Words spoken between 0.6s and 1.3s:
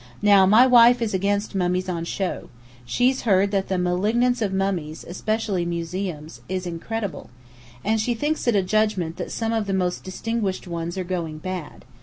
wife is